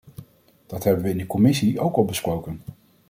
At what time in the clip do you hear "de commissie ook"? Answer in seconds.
1.17-1.95